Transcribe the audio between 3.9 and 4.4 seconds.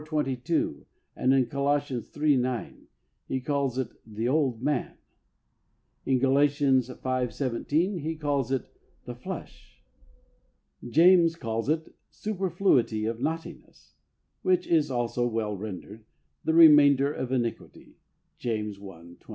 "the